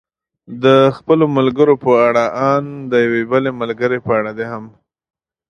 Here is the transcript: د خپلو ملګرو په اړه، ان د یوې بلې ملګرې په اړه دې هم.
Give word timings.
د 0.63 0.65
خپلو 0.97 1.25
ملګرو 1.37 1.75
په 1.83 1.91
اړه، 2.07 2.23
ان 2.51 2.63
د 2.91 2.93
یوې 3.05 3.23
بلې 3.31 3.51
ملګرې 3.61 3.99
په 4.05 4.11
اړه 4.19 4.31
دې 4.37 4.45
هم. 4.51 4.65